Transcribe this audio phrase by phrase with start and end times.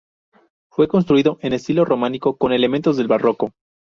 [0.71, 3.51] Fue construido en estilo románico con elementos del barroco.